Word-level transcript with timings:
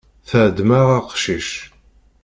Teεḍem-aɣ 0.29 0.87
aqcic. 0.99 1.49